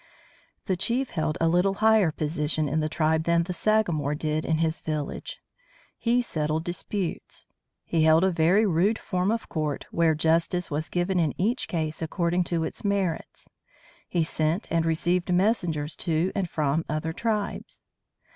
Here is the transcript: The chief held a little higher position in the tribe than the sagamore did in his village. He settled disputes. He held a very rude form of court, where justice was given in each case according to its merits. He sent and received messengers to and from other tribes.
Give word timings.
The 0.65 0.75
chief 0.75 1.11
held 1.11 1.37
a 1.39 1.47
little 1.47 1.75
higher 1.75 2.09
position 2.11 2.67
in 2.67 2.79
the 2.79 2.89
tribe 2.89 3.25
than 3.25 3.43
the 3.43 3.53
sagamore 3.53 4.15
did 4.15 4.45
in 4.45 4.57
his 4.57 4.79
village. 4.79 5.37
He 5.95 6.23
settled 6.23 6.63
disputes. 6.63 7.45
He 7.85 8.01
held 8.01 8.23
a 8.23 8.31
very 8.31 8.65
rude 8.65 8.97
form 8.97 9.29
of 9.29 9.47
court, 9.47 9.85
where 9.91 10.15
justice 10.15 10.71
was 10.71 10.89
given 10.89 11.19
in 11.19 11.39
each 11.39 11.67
case 11.67 12.01
according 12.01 12.45
to 12.45 12.63
its 12.63 12.83
merits. 12.83 13.47
He 14.09 14.23
sent 14.23 14.65
and 14.71 14.87
received 14.87 15.31
messengers 15.31 15.95
to 15.97 16.31
and 16.33 16.49
from 16.49 16.83
other 16.89 17.13
tribes. 17.13 17.83